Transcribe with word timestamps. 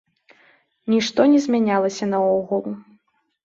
Нішто 0.93 1.21
не 1.35 1.39
змянялася 1.45 2.05
наогул. 2.13 2.63